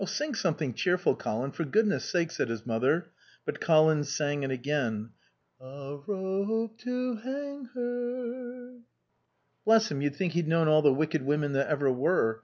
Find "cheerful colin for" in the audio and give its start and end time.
0.73-1.63